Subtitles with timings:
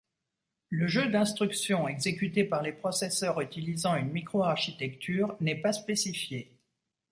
[0.71, 6.51] Le jeu d'instructions exécuté par les processeurs utilisant une microarchitecture n'est pas spécifié.